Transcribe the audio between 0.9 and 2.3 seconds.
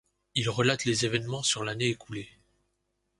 événements sur l'année écoulée.